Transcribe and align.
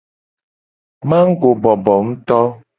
Mago 1.09 1.49
bobo 1.61 1.95
nguto. 2.05 2.39